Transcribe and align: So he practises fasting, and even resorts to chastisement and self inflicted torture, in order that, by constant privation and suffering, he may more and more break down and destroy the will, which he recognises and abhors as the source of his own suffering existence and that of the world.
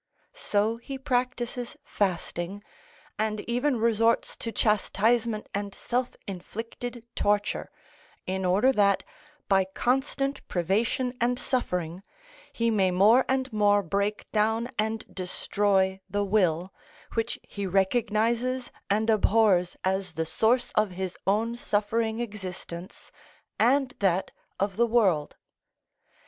So 0.33 0.77
he 0.77 0.97
practises 0.97 1.77
fasting, 1.83 2.63
and 3.19 3.39
even 3.41 3.77
resorts 3.77 4.35
to 4.37 4.51
chastisement 4.51 5.47
and 5.53 5.75
self 5.75 6.15
inflicted 6.27 7.05
torture, 7.15 7.69
in 8.25 8.43
order 8.43 8.71
that, 8.71 9.03
by 9.47 9.63
constant 9.63 10.43
privation 10.47 11.13
and 11.21 11.37
suffering, 11.37 12.01
he 12.51 12.71
may 12.71 12.89
more 12.89 13.25
and 13.29 13.53
more 13.53 13.83
break 13.83 14.25
down 14.31 14.71
and 14.79 15.05
destroy 15.13 16.01
the 16.09 16.23
will, 16.23 16.73
which 17.13 17.37
he 17.43 17.67
recognises 17.67 18.71
and 18.89 19.07
abhors 19.07 19.77
as 19.83 20.15
the 20.15 20.25
source 20.25 20.71
of 20.71 20.89
his 20.89 21.15
own 21.27 21.55
suffering 21.55 22.19
existence 22.19 23.11
and 23.59 23.93
that 23.99 24.31
of 24.59 24.77
the 24.77 24.87
world. 24.87 25.35